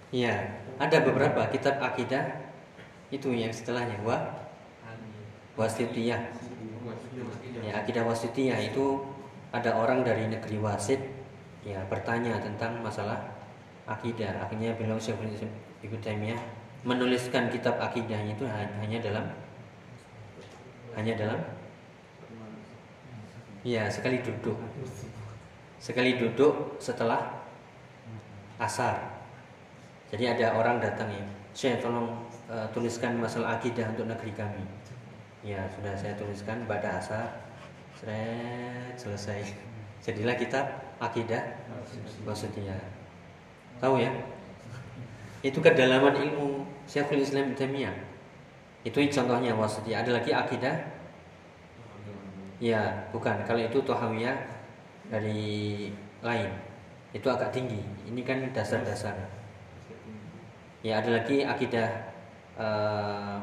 [0.09, 0.33] Ya
[0.81, 2.49] ada beberapa kitab akidah
[3.13, 4.01] itu yang setelahnya.
[4.01, 4.17] Wa?
[5.59, 6.23] Wasitiyah.
[7.59, 9.03] Ya, akidah wasitiyah itu
[9.51, 11.01] ada orang dari negeri Wasit
[11.67, 13.35] ya bertanya tentang masalah
[13.85, 14.39] akidah.
[14.39, 15.19] Akhirnya beliau Syekh
[15.83, 16.39] Ibnu Taimiyah
[16.87, 19.25] menuliskan kitab akidahnya itu hanya dalam
[20.99, 21.41] hanya dalam?
[23.63, 24.55] Ya sekali duduk.
[25.79, 27.43] Sekali duduk setelah
[28.59, 29.19] asar.
[30.11, 32.15] Jadi ada orang datang ya saya tolong
[32.47, 34.63] uh, tuliskan masalah akidah untuk negeri kami.
[35.43, 37.47] Ya sudah saya tuliskan pada asar.
[37.99, 39.43] Seret, selesai.
[40.05, 40.65] Jadilah kitab
[41.03, 41.43] akidah
[42.23, 42.75] maksudnya
[43.79, 44.11] tahu ya?
[45.39, 48.08] Itu kedalaman ilmu Syekhul Islam Taimiyah
[48.89, 50.75] itu contohnya wasitiyah ada lagi akidah?
[52.57, 53.45] Ya bukan.
[53.45, 54.35] Kalau itu tohawiyah
[55.13, 55.93] dari
[56.25, 56.49] lain.
[57.13, 57.79] Itu agak tinggi.
[58.09, 59.15] Ini kan dasar-dasar.
[60.81, 61.87] Ya ada lagi akidah
[62.57, 63.37] uh,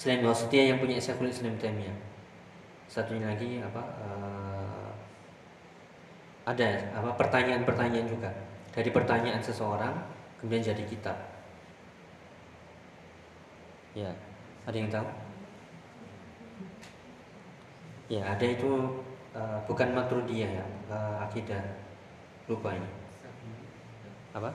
[0.00, 1.94] selain wasitiyah yang punya Syekhul Islam Taimiyah.
[2.88, 4.90] Satunya lagi apa uh,
[6.48, 8.30] ada apa pertanyaan-pertanyaan juga.
[8.72, 9.94] Dari pertanyaan seseorang
[10.40, 11.16] kemudian jadi kitab.
[13.94, 14.10] Ya
[14.64, 15.08] ada yang tahu?
[18.08, 19.00] Ya ada itu
[19.32, 21.60] uh, bukan matrudiyah ya uh, akidah
[22.48, 22.88] lupa ini.
[24.36, 24.50] Apa?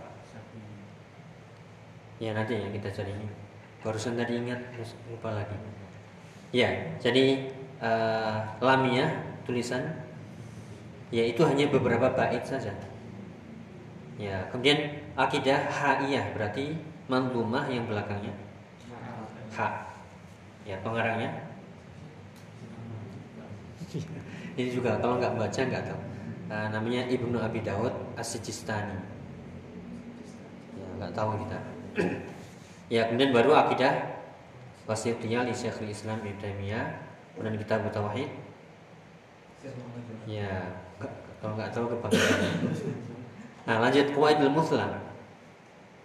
[2.19, 3.27] Ya nanti yang kita cari ini.
[3.79, 5.55] Barusan tadi ingat terus lupa lagi.
[6.53, 7.49] Ya jadi
[7.81, 9.81] uh, lamia tulisan
[11.09, 12.73] ya itu hanya beberapa bait saja.
[14.19, 16.75] Ya kemudian akidah haiyah berarti
[17.09, 18.35] manzumah yang belakangnya.
[19.57, 19.88] Ha
[20.69, 21.49] ya pengarangnya.
[24.53, 26.01] Ini juga kalau nggak baca nggak tahu.
[26.49, 29.01] Uh, namanya Ibnu Abi Daud As-Sijistani.
[30.77, 31.59] Ya nggak tahu kita.
[32.89, 34.21] Ya kemudian baru akidah
[34.85, 36.85] wasiyatiyah li Syekhul Islam Ibnu Taimiyah.
[37.33, 38.29] Kemudian kita tauhid
[40.23, 40.71] ya
[41.43, 42.51] kalau nggak tahu kepanjangan
[43.67, 44.87] nah lanjut Qawaidul Muslim.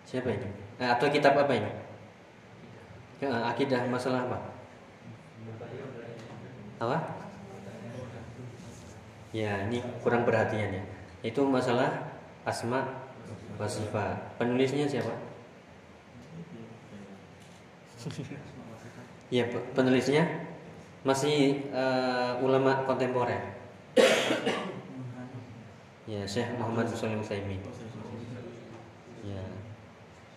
[0.05, 0.49] Siapa ini?
[0.77, 1.71] Eh, atau kitab apa ini?
[3.23, 4.54] Ya, akidah masalah apa
[6.87, 6.99] apa?
[9.35, 10.83] Ya ini kurang perhatian ya.
[11.25, 12.15] Itu masalah
[12.47, 13.05] asma
[13.57, 15.15] wasifat penulisnya siapa?
[19.33, 20.29] Ya penulisnya
[21.03, 23.57] masih uh, ulama kontemporer.
[26.05, 27.65] Ya Syekh Muhammad Salim Utsaimin.
[29.25, 29.41] Ya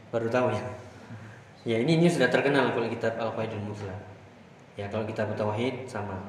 [0.10, 0.64] baru tahu ya.
[1.68, 4.08] Ya ini ini sudah terkenal kalau kitab Al Qaidul Muslim
[4.78, 6.22] ya kalau kita tauhid sama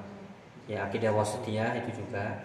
[0.68, 2.44] ya akidah wasitiyah itu juga.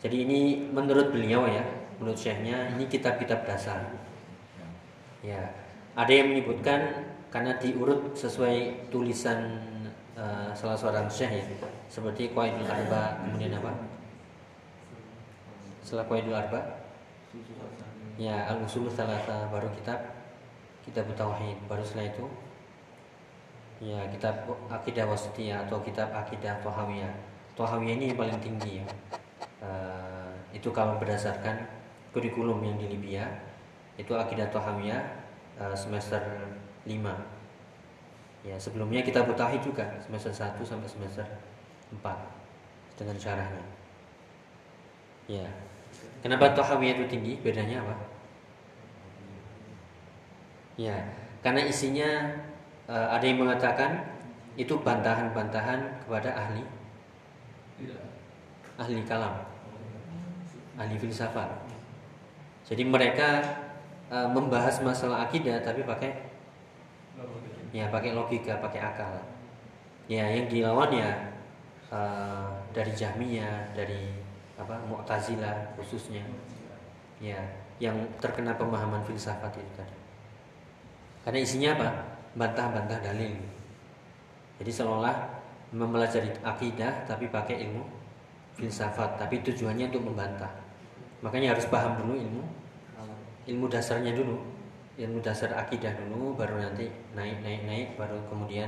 [0.00, 0.40] Jadi ini
[0.72, 1.62] menurut beliau ya
[2.00, 3.92] menurut syekhnya ini kitab-kitab dasar.
[5.20, 5.52] Ya
[5.92, 9.60] ada yang menyebutkan karena diurut sesuai tulisan
[10.16, 11.44] uh, salah seorang syekh ya
[11.92, 13.76] seperti Qaidul Arba kemudian apa?
[15.84, 16.60] Setelah Qaidul Arba?
[18.16, 20.00] Ya al usul salasa baru kitab
[20.88, 22.24] kitab tauhid baru setelah itu.
[23.78, 27.27] Ya kitab akidah wasitiyah atau kitab akidah tohawiyah
[27.58, 28.86] tohawiyah ini yang paling tinggi ya.
[29.58, 31.66] Uh, itu kalau berdasarkan
[32.14, 33.26] kurikulum yang di Libya
[33.98, 35.02] itu akidah tohawiyah
[35.58, 36.22] uh, semester
[36.86, 36.94] 5
[38.46, 41.26] ya sebelumnya kita butahi juga semester 1 sampai semester
[41.90, 41.98] 4
[42.94, 43.64] dengan syarahnya.
[45.26, 45.50] Ya.
[46.22, 47.42] Kenapa tohawiyah itu tinggi?
[47.42, 47.94] Bedanya apa?
[50.78, 50.94] Ya
[51.42, 52.38] karena isinya
[52.86, 54.14] uh, ada yang mengatakan
[54.54, 56.77] itu bantahan-bantahan kepada ahli
[58.78, 59.34] ahli kalam.
[60.78, 61.50] Ahli filsafat.
[62.66, 63.42] Jadi mereka
[64.12, 66.30] uh, membahas masalah akidah tapi pakai
[67.74, 69.14] ya pakai logika pakai akal.
[70.08, 71.10] Ya yang dilawan ya
[71.90, 74.14] uh, dari Jahmiyah dari
[74.58, 76.22] apa Mu'tazilah khususnya.
[77.18, 77.38] Ya
[77.78, 79.96] yang terkena pemahaman filsafat itu tadi.
[81.22, 81.88] Karena isinya apa?
[82.38, 83.34] Bantah-bantah dalil.
[84.58, 85.37] Jadi seolah
[85.74, 87.84] mempelajari akidah tapi pakai ilmu
[88.56, 89.20] filsafat.
[89.20, 90.50] Tapi tujuannya untuk membantah.
[91.20, 92.42] Makanya harus paham dulu ilmu.
[93.48, 94.38] Ilmu dasarnya dulu.
[94.98, 98.66] Ilmu dasar akidah dulu baru nanti naik naik naik baru kemudian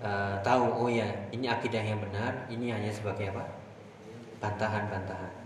[0.00, 1.04] uh, tahu oh ya
[1.36, 3.44] ini akidah yang benar ini hanya sebagai apa?
[4.40, 5.40] Bantahan bantahan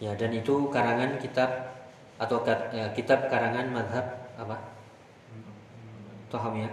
[0.00, 1.48] ya dan itu karangan kitab
[2.16, 4.06] atau uh, kitab karangan madhab
[4.40, 4.56] apa?
[6.56, 6.68] Ya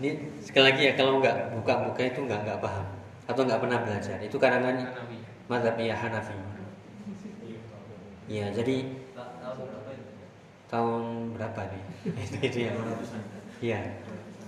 [0.00, 0.10] ini
[0.42, 2.86] sekali lagi ya kalau nggak buka-buka itu nggak nggak paham
[3.28, 4.74] atau nggak pernah belajar itu karangan
[5.78, 6.36] ya Hanafi
[8.32, 8.88] Iya, jadi
[10.72, 11.82] tahun berapa nih?
[12.24, 12.72] itu, itu ya.
[13.60, 13.80] Iya.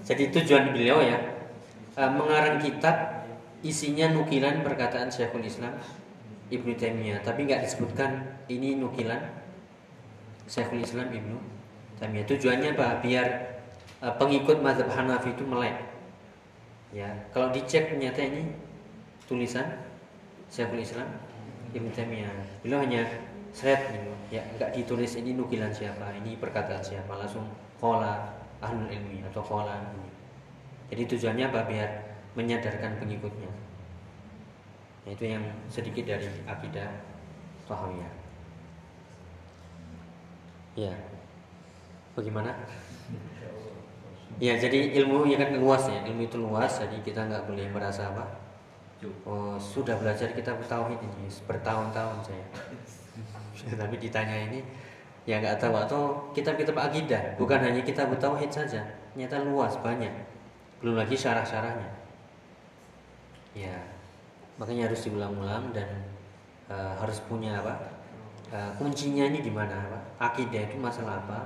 [0.04, 1.20] Jadi tujuan beliau ya
[2.00, 3.28] uh, mengarang kitab
[3.60, 5.76] isinya nukilan perkataan Syekhul Islam
[6.48, 9.20] Ibnu Taimiyah, tapi nggak disebutkan ini nukilan
[10.48, 11.36] Syekhul Islam Ibnu
[12.00, 12.24] Taimiyah.
[12.24, 13.04] Tujuannya apa?
[13.04, 13.53] Biar
[14.20, 15.80] pengikut mazhab Hanafi itu melek.
[16.94, 18.54] Ya, kalau dicek ternyata ini
[19.26, 19.66] tulisan
[20.52, 21.08] Syekhul Islam
[21.74, 22.62] Ibnu Taimiyah.
[22.62, 23.02] Beliau hanya
[23.50, 24.12] seret gitu.
[24.30, 27.48] Ya, nggak ditulis ini nukilan siapa, ini perkataan siapa, langsung
[27.80, 30.10] kola ahlul ilmi atau kola ini.
[30.92, 31.60] Jadi tujuannya apa?
[31.66, 31.90] Biar
[32.38, 33.50] menyadarkan pengikutnya.
[35.04, 36.88] Nah, itu yang sedikit dari akidah
[37.68, 38.12] Tahawiyah.
[40.74, 40.94] Ya.
[42.14, 42.54] Bagaimana?
[44.42, 46.02] Ya, jadi ilmu ya kan luas ya.
[46.06, 48.24] Ilmu itu luas, jadi kita nggak boleh merasa apa?
[49.28, 52.46] Oh, sudah belajar kita bertauhid ini bertahun-tahun saya.
[53.80, 54.60] Tapi ditanya ini
[55.24, 56.02] ya nggak tahu atau
[56.36, 58.84] kitab-kitab akidah, bukan hanya kita bertauhid saja.
[59.16, 60.12] Nyata luas banyak.
[60.82, 61.88] Belum lagi syarah-syarahnya.
[63.54, 63.78] Ya,
[64.58, 65.88] makanya harus diulang-ulang dan
[66.68, 67.74] uh, harus punya apa?
[68.52, 69.98] Uh, kuncinya ini di mana apa?
[70.20, 71.40] Akidah itu masalah apa?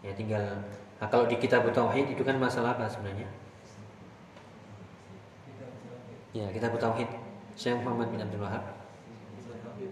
[0.00, 0.62] Ya tinggal
[1.04, 3.28] nah, kalau di kitab tauhid itu kan masalah apa sebenarnya?
[6.32, 7.12] Ya, kita tauhid
[7.52, 8.64] Syekh Muhammad bin Abdul Wahab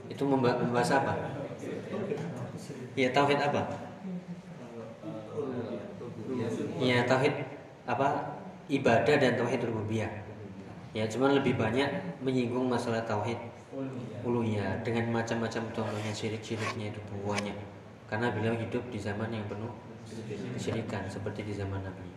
[0.08, 1.12] itu membahas apa?
[2.96, 3.60] Ya, tauhid apa?
[6.80, 7.34] Ya, tauhid
[7.84, 8.08] apa?
[8.72, 10.08] Ibadah dan tauhid rububiyah.
[10.96, 11.92] Ya, cuman lebih banyak
[12.24, 13.36] menyinggung masalah tauhid
[14.24, 17.56] uluhiyah dengan macam-macam contohnya syirik-syiriknya itu banyak.
[18.08, 19.91] Karena beliau hidup di zaman yang penuh
[20.58, 22.08] kesyirikan seperti di zaman Nabi.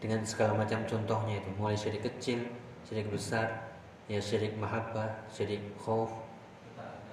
[0.00, 1.50] Dengan segala macam contohnya itu.
[1.56, 2.44] Mulai syirik kecil
[2.88, 3.70] syirik besar
[4.08, 6.10] ya syirik mahabbah syirik khauf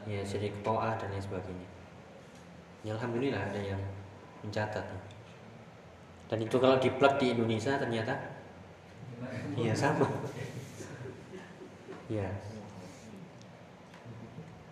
[0.07, 1.69] ya syirik to'ah dan lain sebagainya.
[2.87, 3.81] Ya Alhamdulillah ada yang
[4.41, 4.85] mencatat
[6.27, 8.13] dan itu kalau diplak di Indonesia ternyata
[9.55, 10.07] ya sama.
[12.07, 12.27] Ya.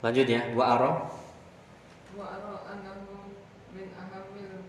[0.04, 0.91] Lanjut ya wa aro
[2.15, 3.36] wa aro anahu
[3.76, 4.63] min ahamil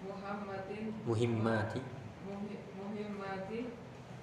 [0.00, 1.80] muhammadin muhimmati.
[2.26, 3.70] Muhi- muhimmati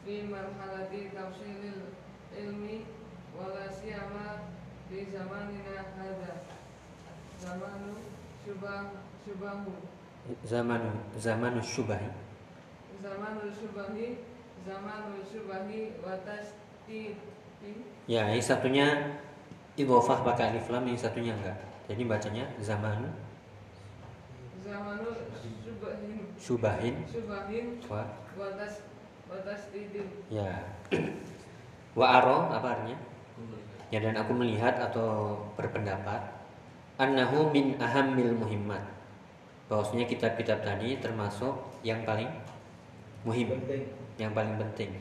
[0.03, 1.95] fi marhalati tafsilil
[2.35, 2.83] ilmi
[3.33, 4.51] wala siyama
[4.91, 6.43] di zamanina hadha.
[7.39, 7.95] Zamanu
[8.43, 8.91] syubah
[9.23, 9.71] syubahu.
[10.43, 10.81] Zaman
[11.19, 12.11] zaman syubahi.
[13.03, 14.23] Zamanul syubahi
[14.63, 17.19] zamanul syubahi wa tasdidi.
[18.07, 18.87] Ya yang satunya
[19.75, 21.55] idhofah pakai alif lam yang satunya enggak.
[21.91, 23.11] Jadi bacanya zaman
[24.63, 25.27] zamanul
[25.59, 28.07] syubahin syubahin syubahin wa
[28.39, 28.47] wa.
[28.55, 28.87] Tas
[29.27, 30.51] wa tasdidi ya.
[31.93, 32.97] Wa aro apa artinya?
[33.93, 36.25] Ya dan aku melihat atau berpendapat
[36.97, 38.81] annahu min ahammil muhimmat.
[39.69, 41.53] Bahwasanya kitab-kitab tadi termasuk
[41.85, 42.33] yang paling
[43.21, 43.53] muhim
[44.17, 44.97] yang paling penting.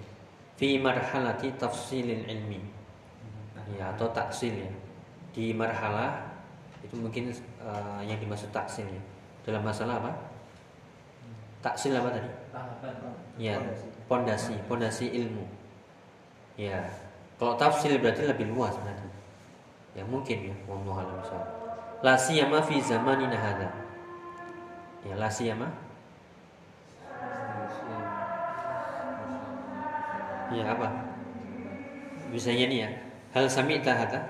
[0.61, 2.61] Fi marhalati tafsilil ilmi.
[3.81, 4.72] Ya atau taksil ya.
[5.33, 6.29] Di marhalah
[6.85, 9.03] itu mungkin eh, yang dimaksud taksil ya
[9.42, 10.12] dalam masalah apa?
[11.62, 12.31] Taksil apa tadi?
[13.38, 13.59] Ya
[14.11, 14.55] pondasi.
[14.66, 15.46] pondasi ilmu.
[16.59, 16.83] Ya
[17.38, 19.09] kalau tafsil berarti lebih luas berarti.
[19.98, 21.48] Ya mungkin ya wallahu a'lam bishawab.
[22.02, 23.70] la siyama fi zamanina hadza
[25.07, 25.68] ya la siyama?
[30.52, 30.88] Ya apa?
[32.28, 32.90] Misalnya nih ya.
[33.33, 34.20] Hal sami'ta hadza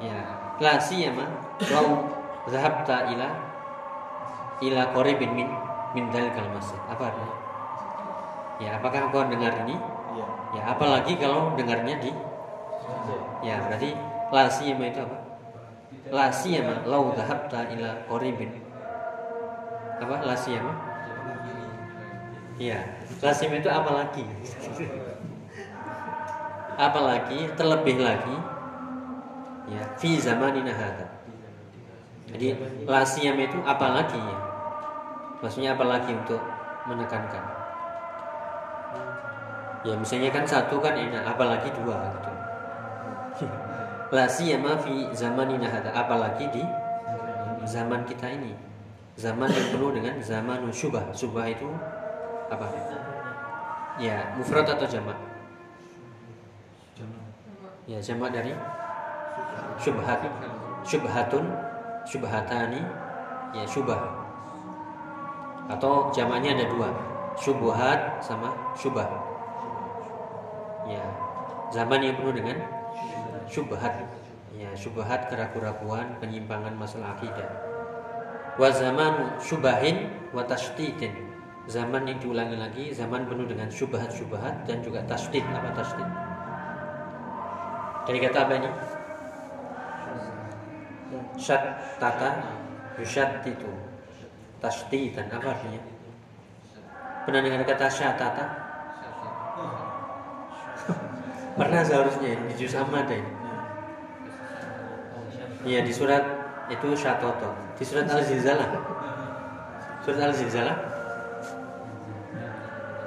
[0.00, 0.16] ya
[0.60, 1.26] la siyama?
[1.72, 2.15] Lau
[2.46, 3.28] zahabta ila
[4.62, 5.48] ila qaribin min
[5.92, 6.78] min dalikal masjid.
[6.86, 7.36] Apa artinya?
[8.56, 9.76] Ya apakah kau dengar ini?
[10.16, 10.26] Iya.
[10.56, 12.08] ya apalagi kalau dengarnya di
[13.44, 13.92] ya berarti
[14.32, 15.18] la siyama itu apa?
[16.08, 18.64] La siyama lau zahabta ila qaribin.
[20.00, 20.24] Apa?
[20.24, 20.72] La siyama?
[22.56, 22.80] Ya
[23.20, 24.24] la siyama itu apalagi?
[26.76, 28.36] Apalagi terlebih lagi
[29.66, 31.15] ya fi zamanina hadza
[32.26, 34.38] jadi la siyama itu apalagi ya
[35.40, 36.40] maksudnya apalagi untuk
[36.86, 37.44] menekankan?
[39.86, 42.32] Ya misalnya kan satu kan enak apalagi dua gitu.
[44.14, 46.62] La siyama fi zamanina hadza apalagi di
[47.66, 48.54] zaman kita ini.
[49.16, 51.08] Zaman yang penuh dengan zaman syubah.
[51.14, 51.70] Syubah itu
[52.50, 52.66] apa?
[53.96, 55.16] Ya mufrad atau jamak.
[57.86, 58.52] Ya jamak dari
[59.78, 60.20] syubhat.
[60.86, 61.65] Syubhatun
[62.06, 62.80] syubhatani
[63.52, 63.98] ya syubah
[65.66, 66.90] atau jamaknya ada dua.
[67.36, 69.04] Syubhat sama syubah
[70.88, 71.04] ya
[71.68, 72.56] zaman yang penuh dengan
[73.44, 73.92] syubhat
[74.56, 77.44] ya syubhat keraguan-keraguan penyimpangan masalah akidah.
[78.56, 81.26] Wa zaman syubahin wa tashtitin
[81.66, 85.42] zaman yang diulangi lagi, zaman penuh dengan syubhat-syubhat dan juga tasdid.
[85.42, 86.08] Apa tasdid?
[88.06, 88.70] Dari kata apa ini?
[91.38, 91.62] Syat
[92.02, 92.42] tata
[92.98, 93.70] yusyat itu
[94.58, 95.80] tasdidan apa artinya?
[97.26, 98.44] Pernah dengar kata syatata?
[101.58, 103.30] Pernah seharusnya di juz Ahmad ini.
[105.66, 106.22] Iya di surat
[106.70, 107.50] itu syatoto.
[107.74, 108.70] Di surat Al-Zilzalah.
[110.06, 110.78] Surat Al-Zilzalah.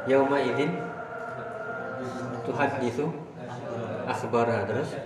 [0.08, 0.76] Yauma idin
[2.44, 3.08] tuhaditsu
[4.10, 4.98] akhbara terus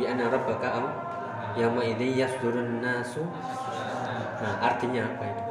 [0.00, 0.68] bi anna rabbaka
[1.54, 3.22] yauma idin yasdurun nasu
[4.44, 5.42] Nah, artinya apa itu?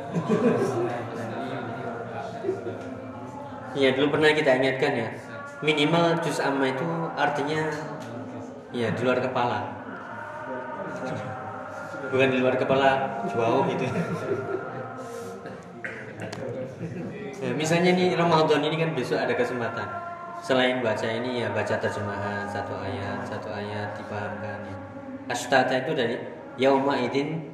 [3.73, 5.09] Iya, dulu pernah kita ingatkan ya.
[5.63, 6.85] Minimal juz amma itu
[7.17, 7.73] artinya
[8.69, 9.65] ya di luar kepala.
[12.13, 13.85] Bukan di luar kepala, jauh gitu.
[17.43, 19.87] Ya, misalnya nih Ramadan ini kan besok ada kesempatan.
[20.43, 24.92] Selain baca ini ya baca terjemahan satu ayat, satu ayat dipahamkan ya
[25.27, 26.15] astata itu dari
[26.59, 27.53] yauma idin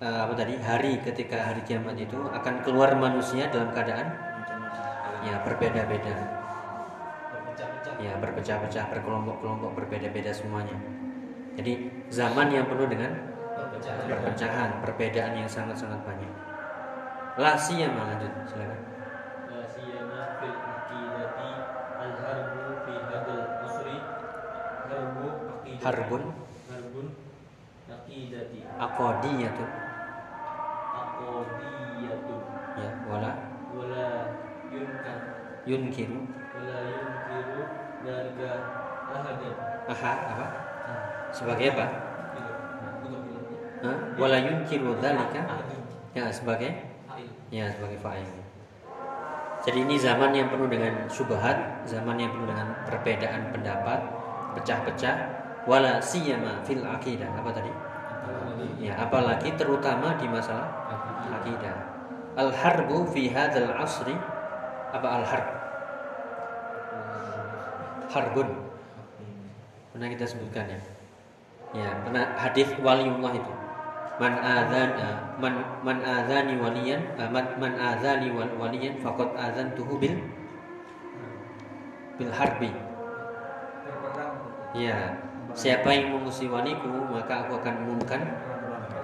[0.00, 4.08] uh, eh, apa tadi hari ketika hari kiamat itu akan keluar manusia dalam keadaan
[5.20, 6.40] ya berbeda-beda.
[8.00, 10.72] Ya berpecah-pecah berkelompok-kelompok berbeda-beda semuanya.
[11.60, 13.12] Jadi zaman yang penuh dengan
[14.08, 14.80] perpecahan.
[14.80, 16.32] perbedaan yang sangat-sangat banyak.
[17.36, 18.80] Lasi yang lanjut silakan.
[22.80, 23.44] Fi hadal
[25.84, 26.39] harbun
[28.80, 29.70] akodi ya tuh,
[30.96, 32.40] akodi ya tuh,
[32.80, 33.30] ya, wala
[33.76, 34.06] wala
[34.72, 35.18] yunkar
[35.68, 36.24] yunkiru.
[36.56, 37.60] Wala yunkiru
[38.00, 38.52] darga
[39.12, 39.54] ahadan
[39.90, 40.46] aha apa?
[40.88, 41.02] Ah.
[41.28, 41.86] Sebagai apa?
[43.80, 43.96] Hah?
[43.96, 44.20] Iya.
[44.20, 45.42] wala yunkiru dzalika?
[46.16, 46.72] Ya sebagai?
[47.50, 48.28] Ya sebagai fa'il.
[49.60, 54.00] Jadi ini zaman yang penuh dengan subhat, zaman yang penuh dengan perbedaan pendapat,
[54.56, 55.16] pecah-pecah,
[55.68, 57.28] wala siyama fil akidah.
[57.36, 57.68] Apa tadi?
[58.80, 60.68] Ya apalagi terutama di masalah
[61.40, 61.76] akidah.
[62.38, 64.14] Al harbu fi hadzal asri
[64.90, 65.46] apa al harb
[68.10, 68.48] harbun.
[69.94, 70.80] Pernah kita sebutkan ya?
[71.70, 73.52] Ya pernah hadis waliullah itu.
[74.20, 79.96] Man adzan eh, man man adzani waliyan eh, man, man adzani wal- waliyan faqad adzantuhu
[79.96, 80.14] bil
[82.18, 82.70] bil harbi.
[84.76, 85.18] Ya
[85.54, 88.22] siapa yang memusuhi waliku maka aku akan umumkan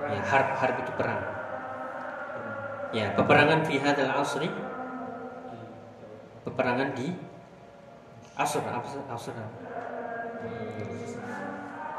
[0.06, 1.22] ya harb harb itu perang.
[2.94, 4.48] Ya peperangan fi hadzal asri
[6.46, 7.10] peperangan di
[8.38, 8.62] asr
[9.10, 9.34] asr,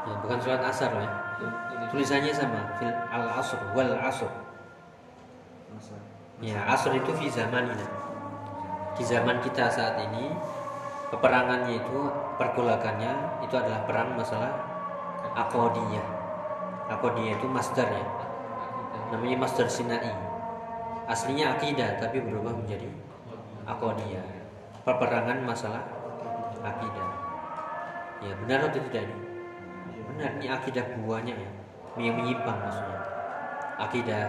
[0.08, 1.10] ya bukan surat asar ya.
[1.92, 4.32] Tulisannya sama fil al asr wal asr.
[6.40, 7.86] Ya asr itu fi zamanina.
[8.96, 10.32] Di zaman kita saat ini
[11.12, 11.98] peperangannya itu
[12.38, 14.54] pergolakannya itu adalah perang masalah
[15.34, 16.18] akodiyah
[16.88, 18.04] akodiyah itu master ya.
[19.12, 20.12] Namanya master sinai.
[21.08, 22.88] Aslinya akidah tapi berubah menjadi
[23.64, 24.24] akodiyah
[24.84, 25.84] peperangan masalah
[26.64, 27.08] akidah.
[28.24, 29.16] Ya benar atau tidak ini?
[30.12, 31.50] Benar ini akidah buahnya ya.
[31.96, 33.00] Yang menyimpang maksudnya.
[33.78, 34.24] Akidah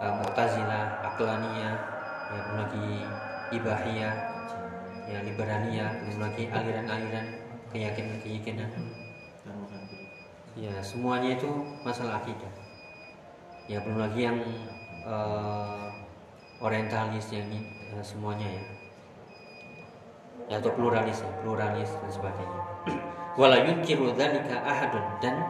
[0.00, 1.74] uh, Mu'tazilah, Aqlaniyah,
[2.32, 3.04] ya lagi
[3.52, 4.14] Ibahiyah,
[5.10, 7.26] ya Liberaniyah, belum lagi aliran-aliran
[7.72, 8.70] keyakinan-keyakinan.
[10.52, 11.48] Ya semuanya itu
[11.80, 12.52] masalah akidah.
[13.64, 14.38] Ya belum lagi yang
[15.08, 15.88] uh,
[16.60, 17.64] orientalis yang ini
[17.96, 18.62] uh, semuanya ya.
[20.52, 22.60] Ya atau pluralis ya, pluralis dan sebagainya.
[23.40, 25.40] Wala yunkiru dzalika ahadun dan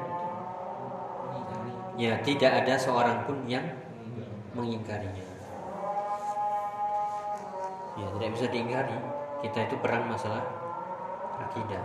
[1.99, 3.67] ya tidak ada seorang pun yang
[4.55, 5.27] mengingkarinya.
[7.99, 9.12] Ya tidak bisa diingkari.
[9.43, 10.47] Kita itu perang masalah
[11.43, 11.83] akidah.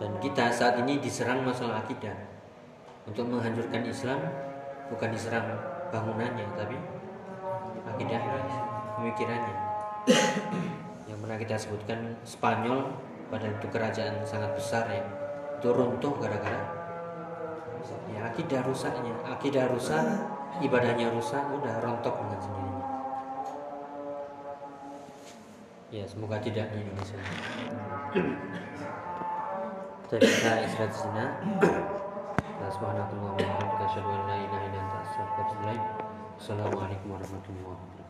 [0.00, 2.16] Dan kita saat ini diserang masalah akidah.
[3.04, 4.18] Untuk menghancurkan Islam
[4.88, 5.46] bukan diserang
[5.92, 6.76] bangunannya tapi
[7.84, 8.40] akidahnya,
[8.96, 9.56] pemikirannya.
[11.10, 12.96] Yang pernah kita sebutkan Spanyol
[13.28, 15.04] pada itu kerajaan sangat besar ya.
[15.60, 16.82] Itu runtuh gara-gara
[18.12, 20.04] ya akidah rusaknya akidah rusak
[20.62, 22.81] ibadahnya rusak udah rontok dengan sendirinya
[25.92, 27.20] ya semoga tidak di Indonesia.
[30.08, 31.24] Jadi kita istirahat di sini.
[32.72, 33.12] Subhanallahi
[34.48, 34.56] wa
[35.36, 35.76] bihamdihi.
[36.40, 38.01] Assalamualaikum warahmatullahi wabarakatuh